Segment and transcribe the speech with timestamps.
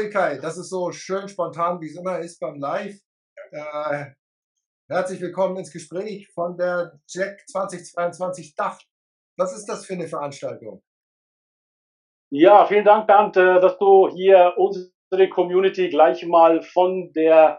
[0.00, 2.96] Ilkay, das ist so schön spontan, wie es immer ist beim Live.
[3.52, 4.06] Äh,
[4.88, 8.78] herzlich willkommen ins Gespräch von der Jack 2022 Dach.
[9.36, 10.82] Was ist das für eine Veranstaltung?
[12.32, 17.58] Ja, vielen Dank, Bernd, dass du hier unsere Community gleich mal von der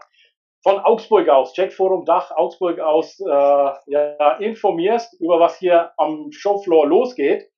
[0.64, 6.32] von Augsburg aus, Jack Forum Dach Augsburg aus, äh, ja, informierst über was hier am
[6.32, 7.48] Showfloor losgeht.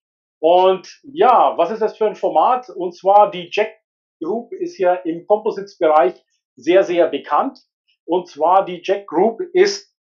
[0.43, 2.69] Und ja, was ist das für ein Format?
[2.69, 3.84] Und zwar die Jack
[4.21, 6.15] Group ist ja im Composites-Bereich
[6.57, 7.59] sehr, sehr bekannt.
[8.05, 9.95] Und zwar die Jack Group ist,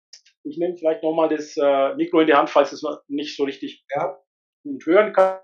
[0.44, 3.84] ich nehme vielleicht nochmal das äh, Mikro in die Hand, falls es nicht so richtig
[3.94, 4.18] ja.
[4.84, 5.38] hören kann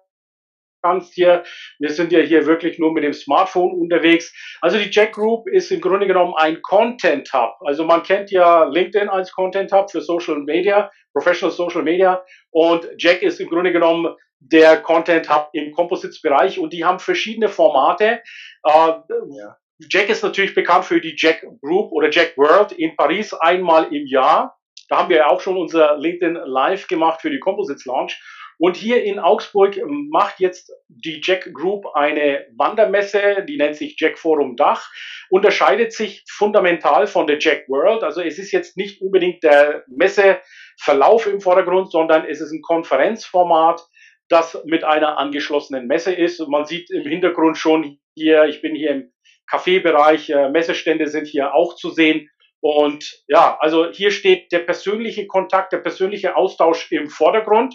[0.82, 1.44] kannst hier.
[1.78, 4.32] Wir sind ja hier wirklich nur mit dem Smartphone unterwegs.
[4.60, 7.54] Also die Jack Group ist im Grunde genommen ein Content Hub.
[7.60, 12.22] Also man kennt ja LinkedIn als Content Hub für Social Media, Professional Social Media.
[12.50, 17.48] Und Jack ist im Grunde genommen der Content Hub im Composites-Bereich und die haben verschiedene
[17.48, 18.22] Formate.
[18.64, 19.56] Äh, ja.
[19.90, 24.06] Jack ist natürlich bekannt für die Jack Group oder Jack World in Paris einmal im
[24.06, 24.58] Jahr.
[24.88, 28.20] Da haben wir ja auch schon unser LinkedIn Live gemacht für die Composites Launch.
[28.60, 29.78] Und hier in Augsburg
[30.10, 34.90] macht jetzt die Jack Group eine Wandermesse, die nennt sich Jack Forum Dach,
[35.30, 38.02] unterscheidet sich fundamental von der Jack World.
[38.02, 43.80] Also es ist jetzt nicht unbedingt der Messeverlauf im Vordergrund, sondern es ist ein Konferenzformat
[44.28, 46.40] das mit einer angeschlossenen Messe ist.
[46.48, 49.12] man sieht im Hintergrund schon hier, ich bin hier im
[49.48, 52.28] Kaffeebereich, äh, Messestände sind hier auch zu sehen.
[52.60, 57.74] Und ja, also hier steht der persönliche Kontakt, der persönliche Austausch im Vordergrund.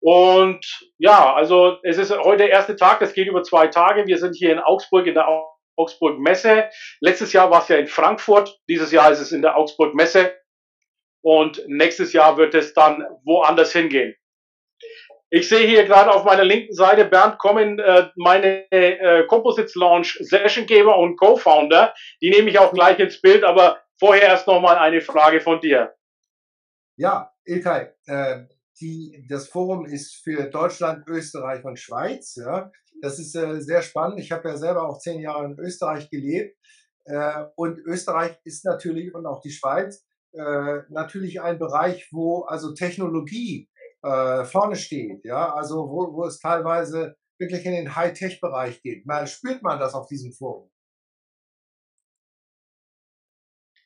[0.00, 4.06] Und ja, also es ist heute der erste Tag, das geht über zwei Tage.
[4.06, 5.26] Wir sind hier in Augsburg in der
[5.76, 6.68] Augsburg Messe.
[7.00, 10.34] Letztes Jahr war es ja in Frankfurt, dieses Jahr ist es in der Augsburg Messe.
[11.22, 14.14] Und nächstes Jahr wird es dann woanders hingehen.
[15.30, 20.18] Ich sehe hier gerade auf meiner linken Seite Bernd kommen, äh, meine äh, Composites Launch
[20.20, 21.94] Sessiongeber und Co-Founder.
[22.22, 25.94] Die nehme ich auch gleich ins Bild, aber vorher erst nochmal eine Frage von dir.
[26.96, 28.44] Ja, Ilkay, äh,
[28.80, 32.36] die, das Forum ist für Deutschland, Österreich und Schweiz.
[32.36, 32.70] Ja.
[33.02, 34.20] Das ist äh, sehr spannend.
[34.20, 36.56] Ich habe ja selber auch zehn Jahre in Österreich gelebt.
[37.04, 42.74] Äh, und Österreich ist natürlich und auch die Schweiz äh, natürlich ein Bereich, wo also
[42.74, 43.68] Technologie
[44.02, 49.06] äh, vorne steht, ja, also wo, wo es teilweise wirklich in den Hightech-Bereich geht.
[49.06, 50.70] Mal spürt man das auf diesem Forum.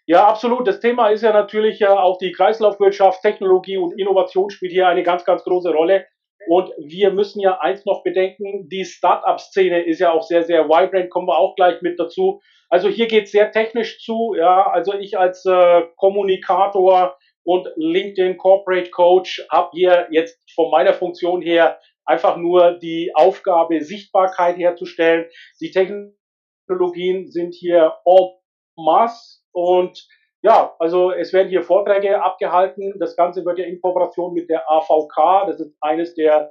[0.06, 0.66] Ja, absolut.
[0.66, 5.04] Das Thema ist ja natürlich ja auch die Kreislaufwirtschaft, Technologie und Innovation spielt hier eine
[5.04, 6.06] ganz, ganz große Rolle.
[6.48, 11.10] Und wir müssen ja eins noch bedenken, die Start-up-Szene ist ja auch sehr, sehr vibrant,
[11.10, 12.40] kommen wir auch gleich mit dazu.
[12.68, 18.36] Also hier geht es sehr technisch zu, ja, also ich als äh, Kommunikator, und LinkedIn
[18.36, 25.26] Corporate Coach habe hier jetzt von meiner Funktion her einfach nur die Aufgabe, Sichtbarkeit herzustellen.
[25.60, 28.28] Die Technologien sind hier en
[28.76, 30.06] masse und
[30.42, 32.94] ja, also es werden hier Vorträge abgehalten.
[32.98, 36.50] Das Ganze wird ja in Kooperation mit der AVK, das ist eines der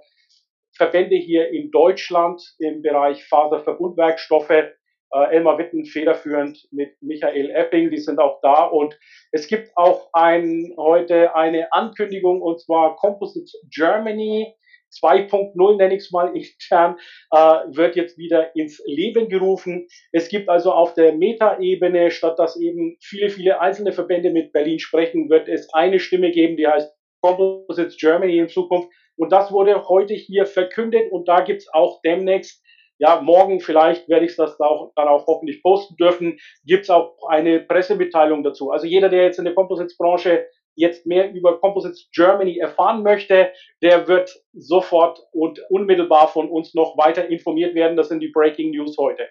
[0.75, 4.63] Verbände hier in Deutschland im Bereich Faserverbundwerkstoffe
[5.11, 8.97] äh, Elmar Witten federführend mit Michael Epping, die sind auch da und
[9.31, 14.55] es gibt auch ein, heute eine Ankündigung und zwar Composites Germany
[14.91, 16.97] 2.0 nenne ich es mal intern,
[17.31, 19.87] äh, wird jetzt wieder ins Leben gerufen.
[20.11, 24.79] Es gibt also auf der Meta-Ebene, statt dass eben viele, viele einzelne Verbände mit Berlin
[24.79, 26.91] sprechen, wird es eine Stimme geben, die heißt
[27.21, 28.89] Composites Germany in Zukunft.
[29.15, 32.63] Und das wurde heute hier verkündet und da gibt's auch demnächst
[32.99, 36.89] ja, morgen vielleicht werde ich das da auch, dann auch hoffentlich posten dürfen, gibt es
[36.89, 38.71] auch eine Pressemitteilung dazu.
[38.71, 43.51] Also jeder, der jetzt in der Composites-Branche jetzt mehr über Composites Germany erfahren möchte,
[43.81, 47.97] der wird sofort und unmittelbar von uns noch weiter informiert werden.
[47.97, 49.27] Das sind die Breaking News heute.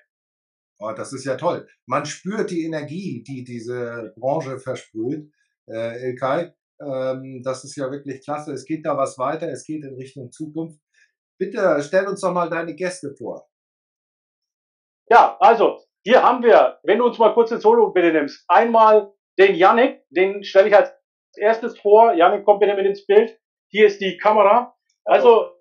[0.80, 1.66] Oh, das ist ja toll.
[1.86, 5.30] Man spürt die Energie, die diese Branche versprüht.
[5.66, 8.52] Äh, Ilkay, ähm, das ist ja wirklich klasse.
[8.52, 10.80] Es geht da was weiter, es geht in Richtung Zukunft.
[11.38, 13.48] Bitte stell uns doch mal deine Gäste vor.
[15.10, 19.12] Ja, also, hier haben wir, wenn du uns mal kurz ins Solo bitte nimmst, einmal
[19.38, 20.92] den Yannick, den stelle ich als
[21.36, 22.12] erstes vor.
[22.12, 23.38] Yannick kommt bitte mit ins Bild.
[23.70, 24.76] Hier ist die Kamera.
[25.04, 25.54] Also,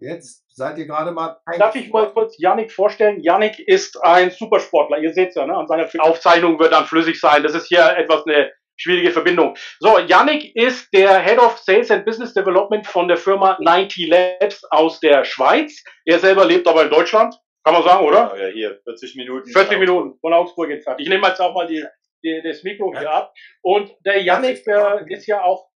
[0.00, 1.40] Jetzt seid ihr gerade mal.
[1.58, 3.20] Darf ich mal kurz Yannick vorstellen?
[3.20, 4.98] Yannick ist ein Supersportler.
[4.98, 5.56] Ihr seht es ja, ne?
[5.56, 7.42] an seiner Aufzeichnung wird dann flüssig sein.
[7.42, 9.56] Das ist hier etwas eine schwierige Verbindung.
[9.78, 14.64] So, Yannick ist der Head of Sales and Business Development von der Firma 90 Labs
[14.70, 15.82] aus der Schweiz.
[16.04, 17.34] Er selber lebt aber in Deutschland.
[17.64, 18.36] Kann man sagen, oder?
[18.38, 19.50] Ja, hier 40 Minuten.
[19.50, 21.00] 40 Minuten von Augsburg entfernt.
[21.00, 21.84] Ich nehme jetzt auch mal die,
[22.22, 23.32] die, das Mikro hier ab.
[23.62, 25.68] Und der Yannick äh, ist ja auch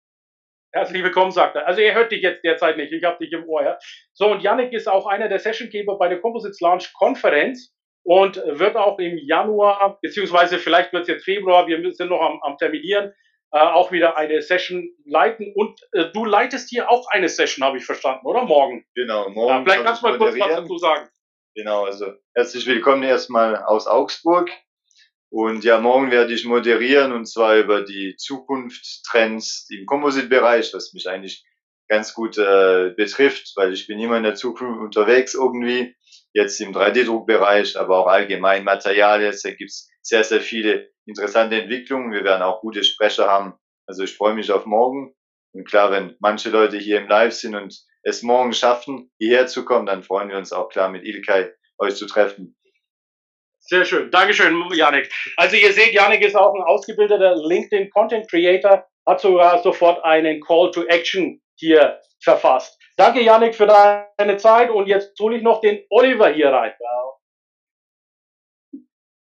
[0.76, 1.66] Herzlich willkommen, sagt er.
[1.66, 3.64] Also er hört dich jetzt derzeit nicht, ich habe dich im Ohr.
[3.64, 3.78] Ja?
[4.12, 7.74] So, und Yannick ist auch einer der Sessiongeber bei der Composites Launch Konferenz
[8.06, 12.40] und wird auch im Januar, beziehungsweise vielleicht wird es jetzt Februar, wir sind noch am,
[12.42, 13.12] am Terminieren,
[13.50, 15.52] äh, auch wieder eine Session leiten.
[15.56, 18.44] Und äh, du leitest hier auch eine Session, habe ich verstanden, oder?
[18.44, 18.86] Morgen.
[18.94, 19.48] Genau, morgen.
[19.48, 21.08] Ja, vielleicht kannst du mal kurz was dazu sagen.
[21.56, 24.50] Genau, also herzlich willkommen erstmal aus Augsburg.
[25.28, 31.08] Und ja, morgen werde ich moderieren und zwar über die Zukunftstrends im Composite-Bereich, was mich
[31.08, 31.44] eigentlich
[31.88, 35.96] ganz gut äh, betrifft, weil ich bin immer in der Zukunft unterwegs irgendwie,
[36.36, 39.34] jetzt im 3D-Druckbereich, aber auch allgemein Materialien.
[39.42, 42.12] Da gibt's sehr, sehr viele interessante Entwicklungen.
[42.12, 43.54] Wir werden auch gute Sprecher haben.
[43.86, 45.14] Also ich freue mich auf morgen.
[45.54, 49.64] Und klar, wenn manche Leute hier im Live sind und es morgen schaffen, hierher zu
[49.64, 52.54] kommen, dann freuen wir uns auch klar mit Ilkay euch zu treffen.
[53.60, 54.10] Sehr schön.
[54.10, 55.10] Dankeschön, Janik.
[55.38, 60.40] Also ihr seht, Janik ist auch ein ausgebildeter LinkedIn Content Creator, hat sogar sofort einen
[60.42, 62.78] Call to Action hier verfasst.
[62.96, 66.72] Danke, Janik, für deine Zeit und jetzt hole ich noch den Oliver hier rein.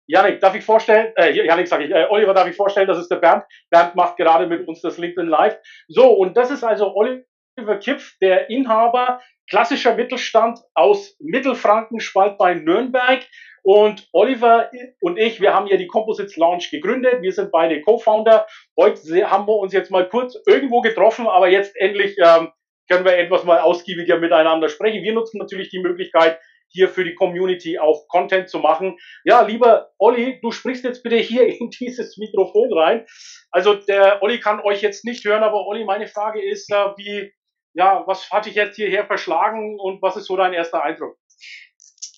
[0.05, 3.09] Janik, darf ich vorstellen, äh, Janik sage ich, äh, Oliver darf ich vorstellen, das ist
[3.09, 3.45] der Bernd.
[3.71, 5.57] Bernd macht gerade mit uns das LinkedIn Live.
[5.87, 12.53] So, und das ist also Oliver Kipf, der Inhaber klassischer Mittelstand aus Mittelfranken, Spalt bei
[12.53, 13.25] Nürnberg.
[13.63, 17.21] Und Oliver und ich, wir haben ja die Composites Launch gegründet.
[17.21, 18.45] Wir sind beide Co-Founder.
[18.77, 22.51] Heute haben wir uns jetzt mal kurz irgendwo getroffen, aber jetzt endlich ähm,
[22.89, 25.03] können wir etwas mal ausgiebiger miteinander sprechen.
[25.03, 26.39] Wir nutzen natürlich die Möglichkeit,
[26.73, 28.97] hier für die Community auch Content zu machen.
[29.23, 33.05] Ja, lieber Olli, du sprichst jetzt bitte hier in dieses Mikrofon rein.
[33.51, 37.31] Also der Olli kann euch jetzt nicht hören, aber Olli, meine Frage ist, äh, wie,
[37.73, 41.15] ja, was hat dich jetzt hierher verschlagen und was ist so dein erster Eindruck?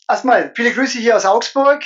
[0.07, 1.83] Erstmal viele Grüße hier aus Augsburg.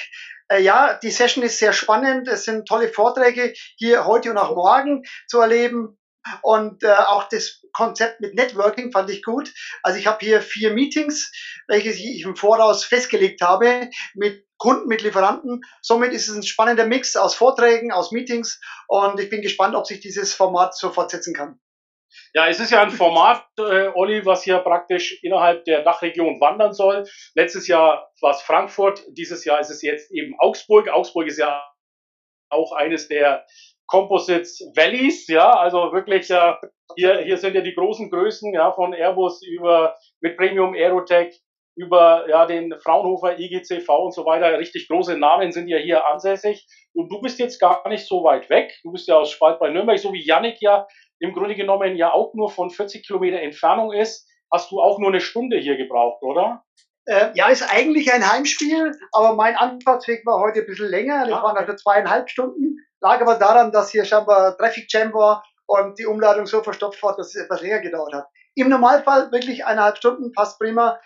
[0.49, 2.27] Äh, ja, die Session ist sehr spannend.
[2.27, 5.97] Es sind tolle Vorträge hier heute und auch morgen zu erleben.
[6.41, 9.53] Und äh, auch das Konzept mit Networking fand ich gut.
[9.83, 11.31] Also ich habe hier vier Meetings,
[11.67, 15.61] welche ich im Voraus festgelegt habe mit Kunden, mit Lieferanten.
[15.81, 19.87] Somit ist es ein spannender Mix aus Vorträgen, aus Meetings und ich bin gespannt, ob
[19.87, 21.59] sich dieses Format so fortsetzen kann.
[22.33, 26.73] Ja, es ist ja ein Format, äh, Olli, was hier praktisch innerhalb der Dachregion wandern
[26.73, 27.07] soll.
[27.35, 30.89] Letztes Jahr war es Frankfurt, dieses Jahr ist es jetzt eben Augsburg.
[30.89, 31.63] Augsburg ist ja
[32.49, 33.45] auch eines der
[33.89, 36.53] Composites Valleys, ja, also wirklich, äh,
[36.95, 41.41] hier, hier sind ja die großen Größen, ja, von Airbus über, mit Premium Aerotech,
[41.75, 44.57] über ja, den Fraunhofer IGCV und so weiter.
[44.59, 46.67] Richtig große Namen sind ja hier ansässig.
[46.93, 48.77] Und du bist jetzt gar nicht so weit weg.
[48.83, 50.87] Du bist ja aus Spalt bei Nürnberg, so wie Yannick ja
[51.19, 55.09] im Grunde genommen ja auch nur von 40 Kilometer Entfernung ist, hast du auch nur
[55.09, 56.63] eine Stunde hier gebraucht, oder?
[57.05, 61.25] Äh, ja, ist eigentlich ein Heimspiel, aber mein Anfahrtsweg war heute ein bisschen länger.
[61.27, 62.77] Das ah, waren also zweieinhalb Stunden.
[63.01, 67.15] Lag aber daran, dass hier scheinbar Traffic Jam war und die Umladung so verstopft war,
[67.15, 68.27] dass es etwas länger gedauert hat.
[68.55, 70.99] Im Normalfall wirklich eineinhalb Stunden, passt prima.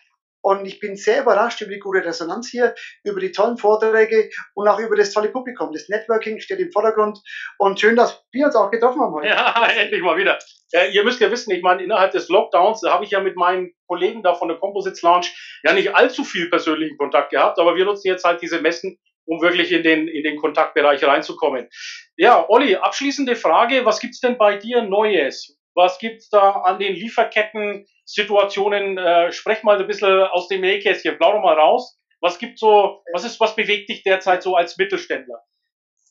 [0.45, 2.75] Und ich bin sehr überrascht über die gute Resonanz hier,
[3.05, 5.71] über die tollen Vorträge und auch über das tolle Publikum.
[5.71, 7.19] Das Networking steht im Vordergrund.
[7.57, 9.27] Und schön, dass wir uns auch getroffen haben heute.
[9.29, 10.39] Ja, endlich mal wieder.
[10.73, 13.71] Äh, ihr müsst ja wissen, ich meine, innerhalb des Lockdowns, habe ich ja mit meinen
[13.87, 15.27] Kollegen da von der Composites Lounge
[15.63, 19.41] ja nicht allzu viel persönlichen Kontakt gehabt, aber wir nutzen jetzt halt diese Messen, um
[19.41, 21.69] wirklich in den, in den Kontaktbereich reinzukommen.
[22.17, 25.57] Ja, Olli, abschließende Frage, was gibt's denn bei dir Neues?
[25.75, 28.97] Was gibt's da an den Lieferketten-Situationen?
[28.97, 31.99] Äh, sprech mal ein bisschen aus dem Nähkästchen, plauder mal raus.
[32.21, 35.41] Was gibt so, was ist, was bewegt dich derzeit so als Mittelständler?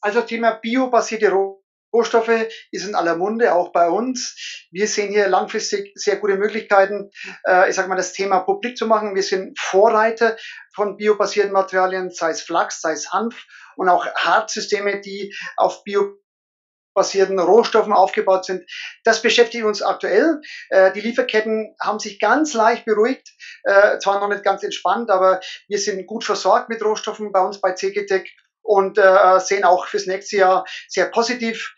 [0.00, 1.61] Also Thema biobasierte Rohstoffe
[2.70, 4.66] ist in aller Munde, auch bei uns.
[4.70, 7.10] Wir sehen hier langfristig sehr gute Möglichkeiten,
[7.46, 9.14] äh, ich sag mal, das Thema publik zu machen.
[9.14, 10.36] Wir sind Vorreiter
[10.74, 13.44] von biobasierten Materialien, sei es Flachs, sei es Hanf
[13.76, 16.16] und auch Hartsysteme, die auf bio
[16.94, 18.64] basierten Rohstoffen aufgebaut sind.
[19.04, 20.40] Das beschäftigt uns aktuell.
[20.68, 23.30] Äh, die Lieferketten haben sich ganz leicht beruhigt,
[23.64, 27.60] äh, zwar noch nicht ganz entspannt, aber wir sind gut versorgt mit Rohstoffen bei uns
[27.60, 28.30] bei CGTech
[28.62, 31.74] und äh, sehen auch fürs nächste Jahr sehr positiv.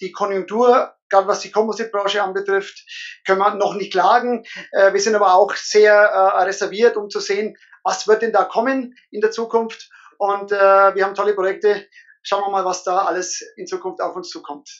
[0.00, 2.84] Die Konjunktur, gerade was die Composite-Branche anbetrifft,
[3.26, 4.44] können wir noch nicht klagen.
[4.72, 8.44] Äh, wir sind aber auch sehr äh, reserviert, um zu sehen, was wird denn da
[8.44, 9.90] kommen in der Zukunft.
[10.18, 10.56] Und äh,
[10.94, 11.86] wir haben tolle Projekte
[12.22, 14.70] schauen wir mal, was da alles in Zukunft auf uns zukommt.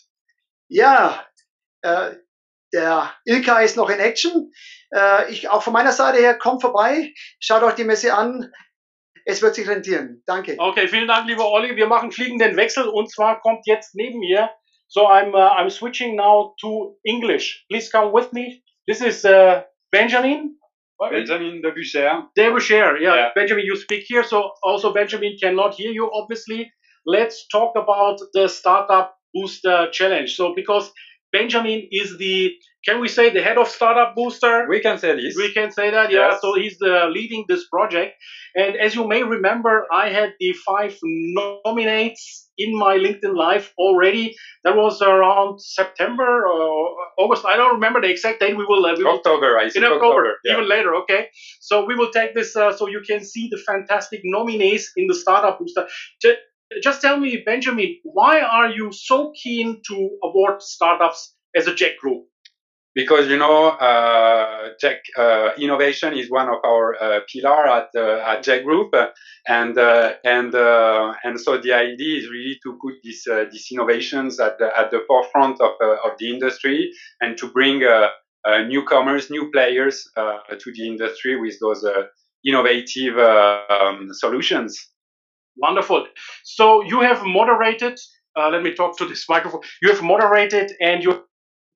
[0.68, 1.26] Ja,
[1.82, 2.12] äh,
[2.72, 4.52] der Ilka ist noch in Action.
[4.94, 8.52] Äh, ich, auch von meiner Seite her, kommt vorbei, schaut euch die Messe an.
[9.30, 10.22] Es wird sich rentieren.
[10.26, 10.56] Danke.
[10.58, 11.76] Okay, vielen Dank, lieber Olli.
[11.76, 14.50] Wir machen fliegenden Wechsel und zwar kommt jetzt neben mir.
[14.88, 17.64] So I'm uh, I'm switching now to English.
[17.68, 18.62] Please come with me.
[18.88, 20.58] This is uh, Benjamin.
[20.98, 22.28] Benjamin Debucher.
[22.36, 23.14] Debucher, yeah.
[23.14, 23.30] yeah.
[23.34, 26.70] Benjamin, you speak here, so also Benjamin cannot hear you, obviously.
[27.06, 30.28] Let's talk about the Startup Booster Challenge.
[30.28, 30.92] So because
[31.32, 32.52] Benjamin is the,
[32.84, 34.66] can we say the head of Startup Booster?
[34.68, 35.36] We can say this.
[35.36, 36.30] We can say that, yeah.
[36.30, 36.40] Yes.
[36.40, 38.14] So he's the, leading this project.
[38.54, 44.34] And as you may remember, I had the five nominates in my LinkedIn Live already.
[44.64, 47.44] That was around September or August.
[47.46, 48.56] I don't remember the exact date.
[48.56, 48.84] We will.
[48.84, 50.52] Uh, we October, I In October, October yeah.
[50.54, 50.94] even later.
[50.96, 51.28] Okay.
[51.60, 55.14] So we will take this uh, so you can see the fantastic nominees in the
[55.14, 55.86] Startup Booster.
[56.82, 61.98] Just tell me, Benjamin, why are you so keen to award startups as a Jack
[62.00, 62.26] Group?
[62.94, 68.18] Because you know, uh, Jack uh, innovation is one of our uh, pillar at uh,
[68.26, 68.92] at Jack Group,
[69.46, 74.40] and uh, and uh, and so the idea is really to put these these innovations
[74.40, 77.82] at the at the forefront of of the industry and to bring
[78.66, 81.84] newcomers, new players to the industry with those
[82.44, 84.90] innovative um, solutions.
[85.56, 86.06] Wonderful.
[86.44, 87.98] So you have moderated.
[88.38, 89.60] Uh, let me talk to this microphone.
[89.82, 91.24] You have moderated, and you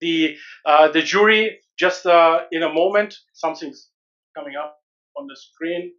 [0.01, 3.15] the uh, the jury just uh, in a moment.
[3.35, 3.91] Something's
[4.37, 4.79] coming up
[5.19, 5.93] on the screen.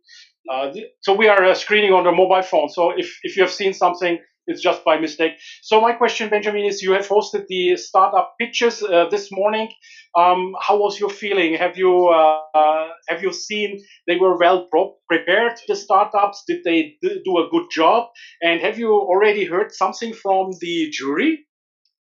[0.51, 2.69] Uh, so we are uh, screening on the mobile phone.
[2.69, 5.33] So if if you have seen something, it's just by mistake.
[5.61, 9.69] So my question, Benjamin, is you have hosted the startup pitches uh, this morning.
[10.17, 11.55] Um, how was your feeling?
[11.55, 14.67] Have you uh, uh, have you seen they were well
[15.09, 15.59] prepared?
[15.67, 18.09] The startups did they do a good job?
[18.41, 21.45] And have you already heard something from the jury?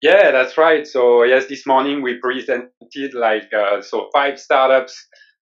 [0.02, 0.87] Yeah, that's right.
[0.87, 4.95] So yes, this morning we presented like uh, so five startups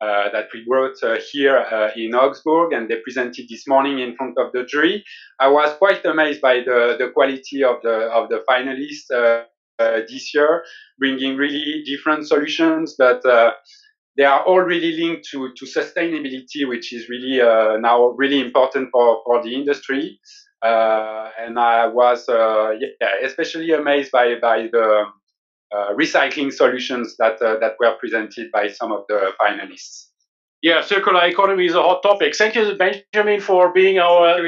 [0.01, 4.15] uh, that we brought uh, here uh, in Augsburg and they presented this morning in
[4.17, 5.05] front of the jury.
[5.41, 9.09] I was quite amazed by the, the quality of the, of the finalists
[10.09, 10.65] this year,
[10.99, 13.23] bringing really different solutions, but
[14.19, 18.89] they are all really linked to, to sustainability, which is really uh, now really important
[18.91, 20.19] for, for the industry.
[20.61, 25.05] Uh, and I was uh, yeah, especially amazed by, by the
[25.75, 30.07] uh, recycling solutions that uh, that were presented by some of the finalists.
[30.61, 32.35] Yeah, circular economy is a hot topic.
[32.35, 34.41] Thank you, Benjamin, for being our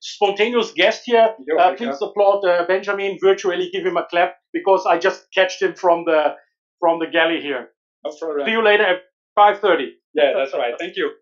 [0.00, 1.36] spontaneous guest here.
[1.58, 3.16] Uh, please applaud uh, Benjamin.
[3.22, 6.34] Virtually, give him a clap because I just catched him from the
[6.80, 7.68] from the galley here.
[8.04, 9.02] No See you later at
[9.36, 9.92] five thirty.
[10.14, 10.74] Yeah, that's right.
[10.78, 11.12] Thank you.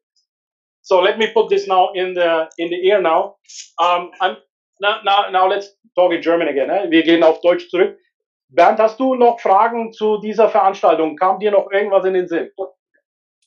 [0.82, 3.36] So let me put this now in the in the air now.
[3.78, 4.36] Um, I'm
[4.80, 6.70] now now now let's talk in German again.
[6.70, 6.88] Eh?
[6.88, 7.96] Wir gehen auf Deutsch zurück.
[8.52, 11.16] Bernd, hast du noch Fragen zu dieser Veranstaltung?
[11.16, 12.50] Kam dir noch irgendwas in den Sinn?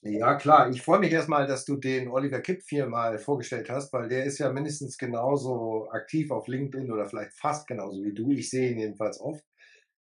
[0.01, 0.69] Ja, klar.
[0.69, 4.25] Ich freue mich erstmal, dass du den Oliver Kipp hier mal vorgestellt hast, weil der
[4.25, 8.31] ist ja mindestens genauso aktiv auf LinkedIn oder vielleicht fast genauso wie du.
[8.31, 9.43] Ich sehe ihn jedenfalls oft.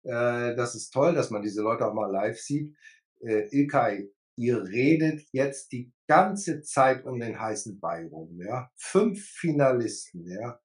[0.03, 2.75] Äh, das ist toll, dass man diese Leute auch mal live sieht.
[3.21, 8.09] Äh, Ilkay, ihr redet jetzt die ganze Zeit um den heißen Brei.
[8.39, 8.71] Ja?
[8.77, 10.27] Fünf Finalisten.
[10.27, 10.59] Ja?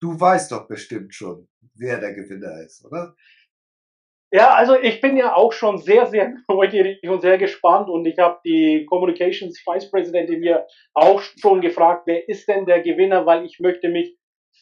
[0.00, 3.16] Du weißt doch bestimmt schon, wer der Gewinner ist, oder?
[4.32, 8.18] Ja, also ich bin ja auch schon sehr, sehr neugierig und sehr gespannt und ich
[8.18, 13.44] habe die Communications Vice Presidentin mir auch schon gefragt, wer ist denn der Gewinner, weil
[13.44, 14.16] ich möchte mich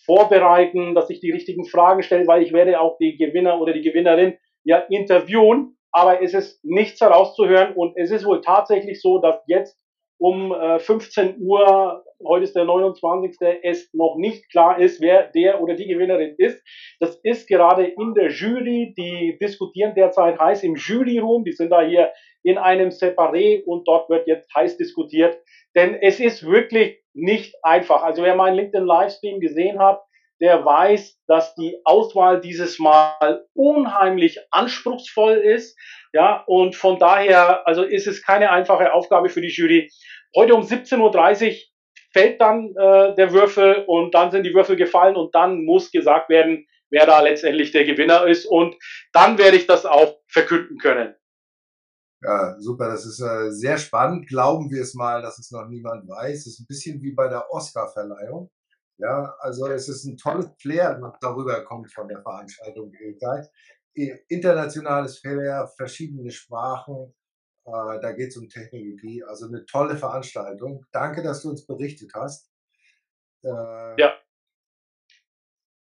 [0.04, 3.82] vorbereiten, dass ich die richtigen Fragen stelle, weil ich werde auch die Gewinner oder die
[3.82, 9.42] Gewinnerin ja interviewen, aber es ist nichts herauszuhören und es ist wohl tatsächlich so, dass
[9.46, 9.78] jetzt
[10.18, 13.36] um äh, 15 Uhr, heute ist der 29.
[13.62, 16.62] es noch nicht klar ist, wer der oder die Gewinnerin ist.
[17.00, 21.82] Das ist gerade in der Jury, die diskutieren derzeit heiß im Juryroom, die sind da
[21.82, 22.12] hier
[22.42, 25.38] in einem Separé und dort wird jetzt heiß diskutiert,
[25.74, 28.02] denn es ist wirklich nicht einfach.
[28.02, 30.00] Also wer meinen LinkedIn Livestream gesehen hat,
[30.40, 35.78] der weiß, dass die Auswahl dieses Mal unheimlich anspruchsvoll ist.
[36.12, 39.90] Ja, und von daher, also ist es keine einfache Aufgabe für die Jury.
[40.36, 41.00] Heute um 17.30
[41.46, 41.54] Uhr
[42.14, 46.30] fällt dann äh, der Würfel und dann sind die Würfel gefallen und dann muss gesagt
[46.30, 48.76] werden, wer da letztendlich der Gewinner ist und
[49.12, 51.14] dann werde ich das auch verkünden können.
[52.22, 54.28] Ja, super, das ist äh, sehr spannend.
[54.28, 56.38] Glauben wir es mal, dass es noch niemand weiß.
[56.38, 58.50] Es ist ein bisschen wie bei der Oscar-Verleihung.
[58.96, 62.92] Ja, also es ist ein tolles Flair, was darüber kommt von der Veranstaltung
[64.28, 67.14] Internationales Flair, verschiedene Sprachen,
[67.66, 69.24] äh, da geht es um Technologie.
[69.24, 70.84] Also eine tolle Veranstaltung.
[70.92, 72.50] Danke, dass du uns berichtet hast.
[73.42, 73.48] Äh,
[74.00, 74.14] ja.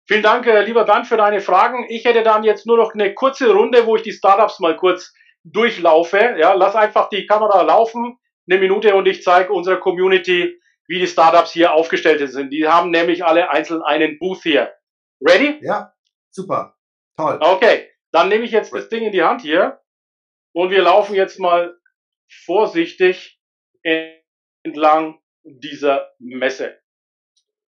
[0.06, 1.86] Vielen Dank, äh, lieber Bernd, für deine Fragen.
[1.90, 5.14] Ich hätte dann jetzt nur noch eine kurze Runde, wo ich die Startups mal kurz
[5.44, 6.36] durchlaufe.
[6.38, 8.18] Ja, lass einfach die Kamera laufen,
[8.50, 12.52] eine Minute und ich zeige unserer Community, wie die Startups hier aufgestellt sind.
[12.52, 14.74] Die haben nämlich alle einzeln einen Booth hier.
[15.22, 15.60] Ready?
[15.62, 15.94] Ja,
[16.30, 16.76] super.
[17.16, 17.40] Toll.
[17.40, 19.83] Okay, dann nehme ich jetzt das Ding in die Hand hier
[20.54, 21.78] und wir laufen jetzt mal
[22.46, 23.40] vorsichtig
[23.84, 26.80] entlang dieser Messe.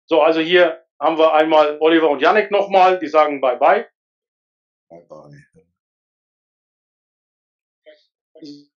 [0.05, 3.87] So, also hier haben wir einmal Oliver und Yannick nochmal, die sagen Bye-bye.
[4.89, 5.43] Bye-bye.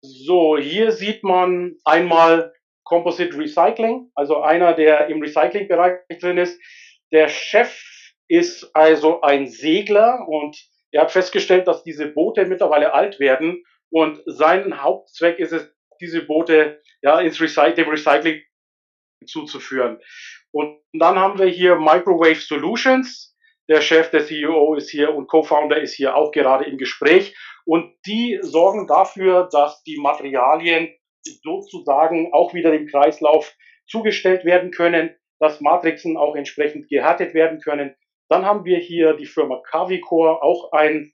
[0.02, 2.52] So, hier sieht man einmal
[2.84, 6.60] Composite Recycling, also einer, der im Recyclingbereich drin ist.
[7.12, 7.82] Der Chef
[8.28, 10.56] ist also ein Segler und
[10.90, 16.22] er hat festgestellt, dass diese Boote mittlerweile alt werden und sein Hauptzweck ist es, diese
[16.26, 18.42] Boote ja ins Recy dem Recycling
[19.24, 20.00] zuzuführen.
[20.50, 23.36] Und dann haben wir hier Microwave Solutions.
[23.68, 27.36] Der Chef, der CEO ist hier und Co-Founder ist hier auch gerade im Gespräch.
[27.66, 30.92] Und die sorgen dafür, dass die Materialien
[31.44, 33.54] sozusagen auch wieder dem Kreislauf
[33.86, 37.94] zugestellt werden können, dass Matrixen auch entsprechend gehärtet werden können.
[38.28, 41.12] Dann haben wir hier die Firma Cavicor, auch ein,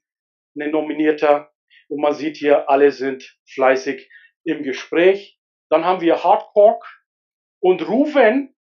[0.59, 1.50] ein Nominierter.
[1.91, 4.09] Und man sieht hier, alle sind fleißig
[4.45, 5.37] im Gespräch.
[5.69, 6.85] Dann haben wir Hardcork
[7.59, 8.55] und Ruven.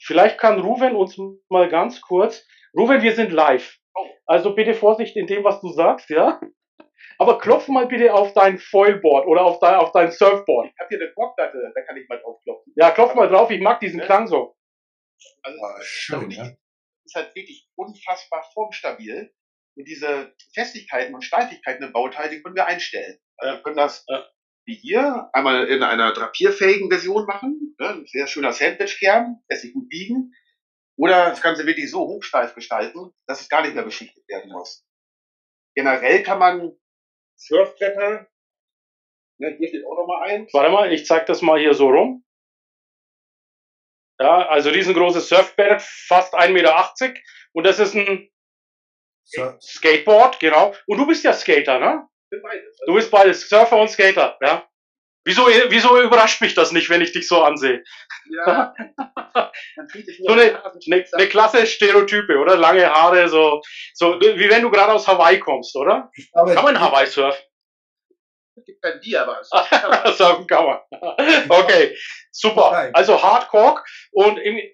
[0.00, 1.16] Vielleicht kann Ruven uns
[1.48, 2.44] mal ganz kurz.
[2.76, 3.78] Ruven, wir sind live.
[4.26, 6.40] Also bitte Vorsicht in dem, was du sagst, ja?
[7.18, 10.70] Aber klopf mal bitte auf dein Foilboard oder auf dein, auf dein Surfboard.
[10.72, 12.72] Ich habe hier eine Bockplatte, da kann ich mal drauf klopfen.
[12.76, 14.06] Ja, klopf mal drauf, ich mag diesen Ja.
[14.06, 14.56] Klang so.
[15.42, 16.44] Also, Ah, schön, das ja.
[17.04, 19.32] ist halt wirklich unfassbar formstabil.
[19.76, 23.18] Und diese Festigkeiten und Steifigkeiten im Bauteil, die können wir einstellen.
[23.36, 24.24] Also wir können das Ja.
[24.66, 27.76] wie hier einmal in einer drapierfähigen Version machen.
[27.78, 27.88] Ne?
[27.88, 30.32] Ein sehr schöner Sandwich-Kern, lässt sich gut biegen.
[30.96, 34.86] Oder das Ganze wirklich so hochsteif gestalten, dass es gar nicht mehr beschichtet werden muss.
[35.74, 36.72] Generell kann man
[37.36, 38.28] Surfbretter,
[39.38, 40.46] ne, hier steht auch nochmal ein.
[40.52, 42.24] Warte mal, ich zeig das mal hier so rum.
[44.20, 47.14] Ja, also riesengroßes Surfbrett, fast 1,80 Meter.
[47.52, 48.30] Und das ist ein
[49.24, 50.74] So, Skateboard, genau.
[50.86, 52.06] Und du bist ja Skater, ne?
[52.86, 54.66] Du bist beides Surfer und Skater, ja?
[55.26, 57.82] Wieso, wieso überrascht mich das nicht, wenn ich dich so ansehe?
[58.46, 58.74] Ja,
[60.22, 62.56] So eine, eine, eine klasse Stereotype, oder?
[62.56, 63.62] Lange Haare, so,
[63.94, 66.10] so wie wenn du gerade aus Hawaii kommst, oder?
[66.14, 67.42] ich Kann man in Hawaii surfen?
[68.56, 69.48] Es gibt kein Bier, aber es
[70.18, 70.78] surfen kann man.
[71.48, 71.96] Okay,
[72.30, 72.68] super.
[72.68, 72.90] Okay.
[72.94, 74.70] Also Hardcork und im, äh,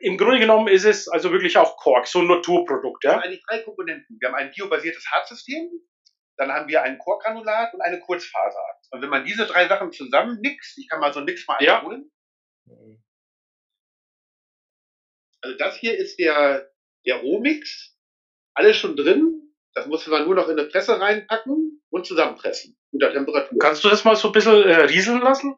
[0.00, 3.24] im Grunde genommen ist es also wirklich auch Kork, so ein Naturprodukt, Wir haben ja?
[3.24, 4.18] eigentlich drei Komponenten.
[4.20, 5.70] Wir haben ein biobasiertes Hartsystem,
[6.36, 8.62] dann haben wir ein Chorgranulat und eine Kurzfaser.
[8.90, 11.56] Und wenn man diese drei Sachen zusammen mixt, ich kann mal so einen Mix mal
[11.60, 11.78] Ja.
[11.78, 12.10] einholen.
[15.42, 16.70] Also das hier ist der,
[17.06, 17.96] der Rohmix.
[18.54, 19.45] Alles schon drin.
[19.76, 22.78] Das muss man nur noch in eine Presse reinpacken und zusammenpressen.
[22.92, 23.58] Unter Temperatur.
[23.58, 25.54] Kannst du das mal so ein bisschen äh, rieseln lassen?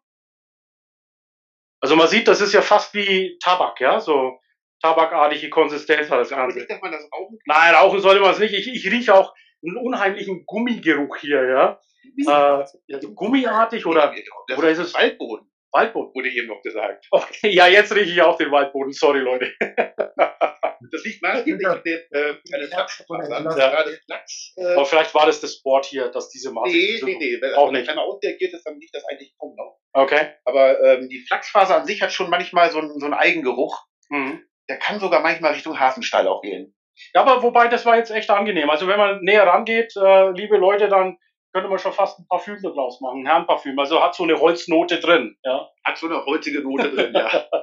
[1.81, 4.01] Also man sieht, das ist ja fast wie Tabak, ja?
[4.01, 4.41] So
[4.83, 6.59] tabakartige Konsistenz hat das Ganze.
[6.59, 8.55] nicht, dass man das rauchen Nein, rauchen sollte man es nicht.
[8.55, 9.33] Ich, ich rieche auch
[9.65, 11.81] einen unheimlichen Gummigeruch hier, ja?
[12.17, 14.13] Äh, ja, so gummiartig oder
[14.49, 16.13] das oder ist es- Waldboden, Waldboden?
[16.15, 17.07] wurde eben noch gesagt.
[17.13, 18.93] Okay, ja, jetzt rieche ich auch den Waldboden.
[18.93, 19.53] Sorry, Leute.
[20.93, 23.31] Das liegt maßgeblich an der, äh, an der Flachsfaser.
[23.31, 23.41] Ja.
[23.41, 26.71] Gerade Flachs, äh, Aber vielleicht war das das Board hier, dass diese Maße.
[26.71, 27.39] Nee, nee, nee.
[27.41, 27.89] Wenn Auch nicht.
[27.89, 29.79] einmal ausreagiert ist, dann liegt das eigentlich kaum noch.
[29.93, 30.35] Okay.
[30.45, 33.85] Aber ähm, die Flachsfaser an sich hat schon manchmal so einen, so einen Eigengeruch.
[34.09, 34.43] Mhm.
[34.69, 36.75] Der kann sogar manchmal Richtung Hafenstall auch gehen.
[37.15, 38.71] Ja, aber wobei, das war jetzt echt angenehm.
[38.71, 41.17] Also wenn man näher rangeht, äh, liebe Leute, dann
[41.53, 43.79] könnte man schon fast ein Parfüm daraus machen, ein Herrenparfüm.
[43.79, 45.37] Also hat so eine Holznote drin.
[45.45, 45.71] Ja.
[45.85, 47.49] Hat so eine holzige Note drin, ja.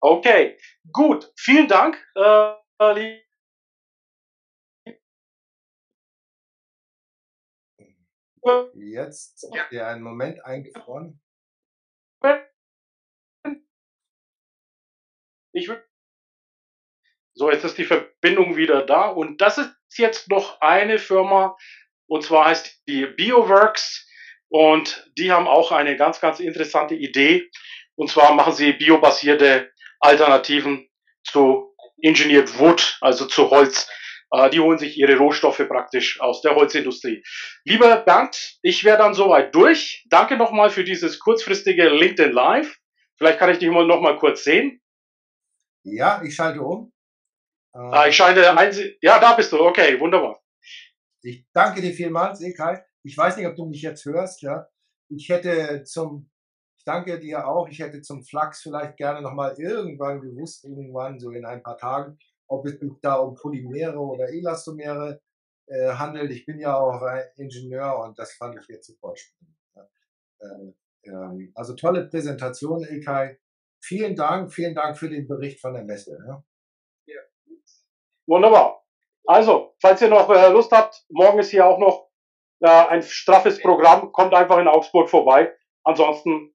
[0.00, 0.56] Okay,
[0.92, 1.32] gut.
[1.36, 1.96] Vielen Dank.
[2.14, 2.54] Äh,
[8.74, 11.20] Jetzt ist ja einen Moment eingefroren.
[15.52, 15.70] Ich.
[17.34, 19.08] So, jetzt ist die Verbindung wieder da.
[19.08, 21.56] Und das ist jetzt noch eine Firma,
[22.06, 24.06] und zwar heißt die BioWorks.
[24.50, 27.50] Und die haben auch eine ganz, ganz interessante Idee.
[27.96, 30.88] Und zwar machen sie biobasierte Alternativen
[31.24, 33.88] zu Engineered Wood, also zu Holz.
[34.30, 37.22] Äh, Die holen sich ihre Rohstoffe praktisch aus der Holzindustrie.
[37.64, 40.04] Lieber Bernd, ich wäre dann soweit durch.
[40.08, 42.78] Danke nochmal für dieses kurzfristige LinkedIn Live.
[43.16, 44.80] Vielleicht kann ich dich mal noch mal kurz sehen.
[45.82, 46.92] Ja, ich schalte um.
[47.74, 49.60] Äh, ich scheine einsi Ja, da bist du.
[49.60, 50.40] Okay, wunderbar.
[51.22, 52.78] Ich danke dir vielmals, Ekay.
[53.02, 54.68] Ich weiß nicht, ob du mich jetzt hörst, ja.
[55.08, 56.30] Ich hätte zum,
[56.88, 61.44] danke dir auch, ich hätte zum Flachs vielleicht gerne nochmal irgendwann gewusst, irgendwann, so in
[61.44, 65.20] ein paar Tagen, ob es da um Polymere oder Elastomere
[65.66, 66.30] äh, handelt.
[66.30, 67.02] Ich bin ja auch
[67.36, 69.56] Ingenieur und das fand ich jetzt sofort spannend.
[70.40, 73.38] Äh, ähm, also tolle Präsentation, Ilkay.
[73.84, 76.18] Vielen Dank, vielen Dank für den Bericht von der Messe.
[76.26, 76.42] Ja.
[78.26, 78.84] Wunderbar.
[79.24, 82.10] Also, falls ihr noch äh, Lust habt, morgen ist hier auch noch
[82.60, 84.12] äh, ein straffes Programm.
[84.12, 85.54] Kommt einfach in Augsburg vorbei.
[85.84, 86.54] Ansonsten